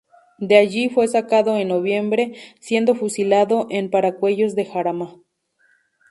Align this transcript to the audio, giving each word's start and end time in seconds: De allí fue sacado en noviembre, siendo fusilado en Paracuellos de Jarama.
De 0.39 0.57
allí 0.57 0.89
fue 0.89 1.07
sacado 1.07 1.57
en 1.57 1.67
noviembre, 1.67 2.33
siendo 2.59 2.95
fusilado 2.95 3.67
en 3.69 3.91
Paracuellos 3.91 4.55
de 4.55 4.65
Jarama. 4.65 5.17